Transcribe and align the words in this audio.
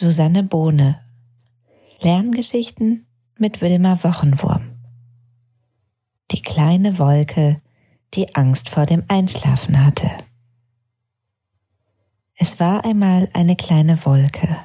Susanne 0.00 0.44
Bohne 0.44 1.00
Lerngeschichten 2.02 3.08
mit 3.36 3.60
Wilma 3.60 4.04
Wochenwurm 4.04 4.78
Die 6.30 6.40
kleine 6.40 7.00
Wolke, 7.00 7.60
die 8.14 8.32
Angst 8.36 8.68
vor 8.68 8.86
dem 8.86 9.02
Einschlafen 9.08 9.84
hatte. 9.84 10.08
Es 12.36 12.60
war 12.60 12.84
einmal 12.84 13.28
eine 13.32 13.56
kleine 13.56 14.04
Wolke. 14.06 14.58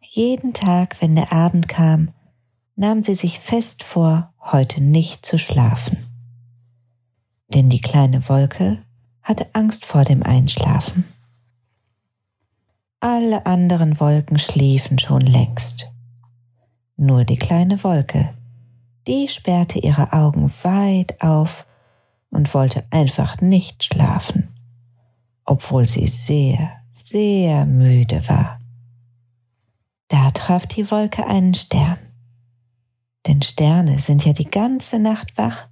Jeden 0.00 0.52
Tag, 0.52 1.00
wenn 1.00 1.14
der 1.14 1.32
Abend 1.32 1.68
kam, 1.68 2.12
nahm 2.74 3.04
sie 3.04 3.14
sich 3.14 3.38
fest 3.38 3.84
vor, 3.84 4.34
heute 4.40 4.82
nicht 4.82 5.24
zu 5.24 5.38
schlafen. 5.38 5.96
Denn 7.54 7.70
die 7.70 7.80
kleine 7.80 8.28
Wolke 8.28 8.82
hatte 9.22 9.46
Angst 9.52 9.86
vor 9.86 10.02
dem 10.02 10.24
Einschlafen. 10.24 11.04
Alle 13.00 13.46
anderen 13.46 14.00
Wolken 14.00 14.40
schliefen 14.40 14.98
schon 14.98 15.20
längst. 15.20 15.92
Nur 16.96 17.24
die 17.24 17.36
kleine 17.36 17.84
Wolke, 17.84 18.34
die 19.06 19.28
sperrte 19.28 19.78
ihre 19.78 20.12
Augen 20.12 20.50
weit 20.64 21.22
auf 21.22 21.64
und 22.30 22.52
wollte 22.54 22.84
einfach 22.90 23.40
nicht 23.40 23.84
schlafen, 23.84 24.48
obwohl 25.44 25.86
sie 25.86 26.08
sehr, 26.08 26.72
sehr 26.90 27.66
müde 27.66 28.28
war. 28.28 28.58
Da 30.08 30.30
traf 30.30 30.66
die 30.66 30.90
Wolke 30.90 31.24
einen 31.24 31.54
Stern. 31.54 31.98
Denn 33.28 33.42
Sterne 33.42 34.00
sind 34.00 34.24
ja 34.24 34.32
die 34.32 34.50
ganze 34.50 34.98
Nacht 34.98 35.38
wach 35.38 35.68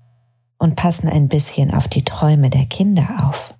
und 0.59 0.77
passen 0.77 1.09
ein 1.09 1.29
bisschen 1.29 1.74
auf 1.74 1.88
die 1.88 2.04
Träume 2.04 2.51
der 2.51 2.66
Kinder 2.66 3.29
auf. 3.29 3.54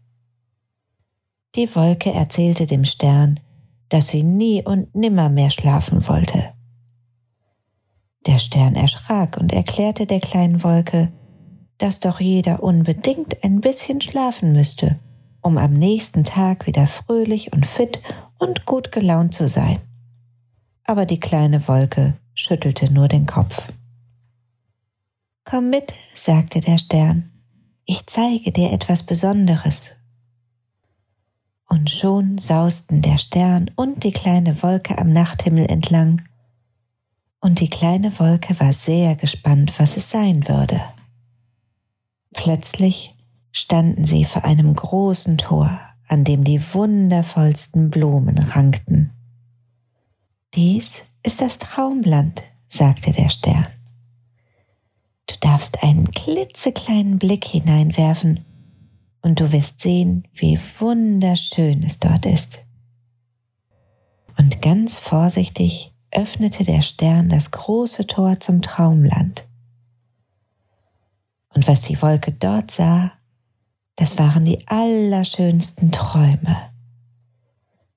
Die 1.57 1.75
Wolke 1.75 2.13
erzählte 2.13 2.67
dem 2.67 2.85
Stern, 2.85 3.41
dass 3.89 4.09
sie 4.09 4.23
nie 4.23 4.63
und 4.65 4.95
nimmer 4.95 5.29
mehr 5.29 5.51
schlafen 5.51 6.07
wollte. 6.09 6.53
Der 8.27 8.39
Stern 8.39 8.75
erschrak 8.75 9.37
und 9.39 9.53
erklärte 9.53 10.07
der 10.07 10.21
kleinen 10.21 10.65
Wolke, 10.65 11.13
dass 11.79 12.01
doch 12.01 12.21
jeder 12.21 12.63
unbedingt 12.63 13.45
ein 13.45 13.61
bisschen 13.61 14.01
schlafen 14.01 14.53
müsste, 14.53 14.99
um 15.43 15.59
am 15.59 15.75
nächsten 15.75 16.25
Tag 16.25 16.67
wieder 16.67 16.87
fröhlich 16.87 17.53
und 17.53 17.67
fit 17.67 18.01
und 18.39 18.67
gut 18.67 18.91
gelaunt 18.91 19.35
zu 19.35 19.47
sein. 19.47 19.79
Aber 20.85 21.07
die 21.07 21.21
kleine 21.21 21.69
Wolke 21.69 22.15
schüttelte 22.35 22.93
nur 22.93 23.09
den 23.09 23.27
Kopf. 23.27 23.73
Komm 25.45 25.71
mit, 25.71 25.95
sagte 26.15 26.61
der 26.61 26.79
Stern, 26.79 27.31
ich 27.85 28.07
zeige 28.07 28.51
dir 28.51 28.73
etwas 28.73 29.05
Besonderes 29.05 29.95
und 31.69 31.91
schon 31.91 32.39
sausten 32.39 33.03
der 33.03 33.19
Stern 33.19 33.71
und 33.77 34.05
die 34.05 34.13
kleine 34.13 34.63
Wolke 34.63 34.99
am 34.99 35.13
Nachthimmel 35.13 35.67
entlang, 35.67 36.23
und 37.41 37.61
die 37.61 37.69
kleine 37.69 38.19
Wolke 38.19 38.59
war 38.59 38.73
sehr 38.73 39.15
gespannt, 39.15 39.79
was 39.79 39.97
es 39.97 40.11
sein 40.11 40.49
würde. 40.49 40.81
Plötzlich 42.33 43.15
standen 43.53 44.05
sie 44.05 44.25
vor 44.25 44.45
einem 44.45 44.75
großen 44.75 45.39
Tor, 45.39 45.79
an 46.09 46.25
dem 46.25 46.45
die 46.45 46.61
wundervollsten 46.75 47.91
Blumen 47.91 48.39
rankten. 48.39 49.13
Dies 50.55 51.05
ist 51.23 51.41
das 51.41 51.59
Traumland, 51.59 52.43
sagte 52.69 53.13
der 53.13 53.29
Stern. 53.29 53.67
Du 55.27 55.35
darfst 55.41 55.83
einen 55.83 56.11
klitzekleinen 56.11 57.19
Blick 57.19 57.45
hineinwerfen 57.45 58.45
und 59.27 59.41
du 59.41 59.51
wirst 59.51 59.81
sehen, 59.81 60.23
wie 60.35 60.57
wunderschön 60.79 61.83
es 61.83 61.99
dort 61.99 62.25
ist. 62.27 62.65
Und 64.39 64.63
ganz 64.63 65.01
vorsichtig 65.01 65.93
öffnete 66.13 66.63
der 66.63 66.81
Stern 66.81 67.29
das 67.29 67.51
große 67.51 68.07
Tor 68.07 68.39
zum 68.39 68.63
Traumland. 68.63 69.49
Und 71.53 71.67
was 71.67 71.83
die 71.83 72.01
Wolke 72.03 72.31
dort 72.31 72.71
sah, 72.71 73.15
das 73.97 74.17
waren 74.17 74.45
die 74.45 74.65
allerschönsten 74.69 75.91
Träume 75.91 76.71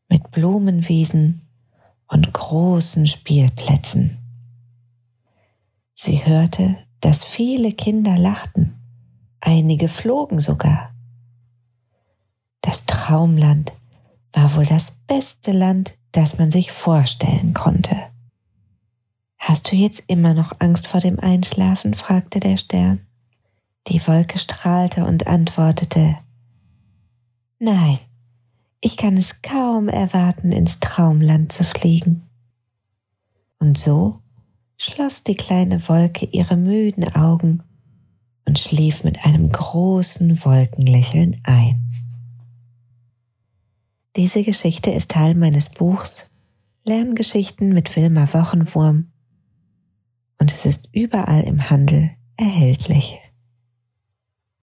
mit 0.07 0.31
Blumenwiesen 0.31 1.47
und 2.07 2.33
großen 2.33 3.05
Spielplätzen. 3.05 4.17
Sie 5.93 6.25
hörte, 6.25 6.77
dass 7.01 7.23
viele 7.23 7.71
Kinder 7.71 8.17
lachten, 8.17 8.73
einige 9.41 9.89
flogen 9.89 10.39
sogar. 10.39 10.88
Das 12.61 12.85
Traumland 12.85 13.73
war 14.33 14.55
wohl 14.55 14.65
das 14.65 14.91
beste 15.07 15.51
Land, 15.51 15.95
das 16.11 16.37
man 16.37 16.51
sich 16.51 16.71
vorstellen 16.71 17.53
konnte. 17.53 17.95
Hast 19.37 19.71
du 19.71 19.75
jetzt 19.75 20.03
immer 20.07 20.33
noch 20.33 20.53
Angst 20.59 20.87
vor 20.87 20.99
dem 20.99 21.19
Einschlafen? 21.19 21.93
fragte 21.93 22.39
der 22.39 22.57
Stern. 22.57 22.99
Die 23.87 24.05
Wolke 24.05 24.37
strahlte 24.37 25.05
und 25.05 25.27
antwortete 25.27 26.17
Nein, 27.57 27.99
ich 28.81 28.95
kann 28.95 29.17
es 29.17 29.41
kaum 29.41 29.89
erwarten, 29.89 30.51
ins 30.51 30.79
Traumland 30.79 31.51
zu 31.51 31.63
fliegen. 31.63 32.29
Und 33.59 33.77
so 33.77 34.21
schloss 34.77 35.23
die 35.23 35.35
kleine 35.35 35.87
Wolke 35.89 36.25
ihre 36.25 36.55
müden 36.55 37.13
Augen 37.13 37.63
und 38.45 38.59
schlief 38.59 39.03
mit 39.03 39.25
einem 39.25 39.51
großen 39.51 40.43
Wolkenlächeln 40.45 41.41
ein. 41.43 41.91
Diese 44.19 44.43
Geschichte 44.43 44.91
ist 44.91 45.11
Teil 45.11 45.33
meines 45.33 45.69
Buchs 45.69 46.29
Lerngeschichten 46.83 47.69
mit 47.69 47.95
Wilma 47.95 48.33
Wochenwurm 48.33 49.13
und 50.39 50.51
es 50.51 50.65
ist 50.65 50.89
überall 50.91 51.43
im 51.43 51.69
Handel 51.69 52.11
erhältlich. 52.35 53.17